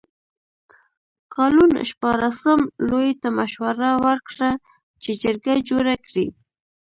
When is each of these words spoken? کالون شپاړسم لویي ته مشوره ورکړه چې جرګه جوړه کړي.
کالون 1.33 1.71
شپاړسم 1.89 2.59
لویي 2.87 3.13
ته 3.21 3.27
مشوره 3.37 3.89
ورکړه 4.05 4.49
چې 5.03 5.11
جرګه 5.23 5.53
جوړه 5.69 5.95
کړي. 6.05 6.27